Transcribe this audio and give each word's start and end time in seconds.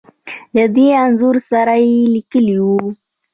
له 0.55 0.65
دې 0.75 0.87
انځور 1.03 1.35
سره 1.49 1.73
يې 1.85 1.97
ليکلې 2.15 2.57
وو. 2.65 2.79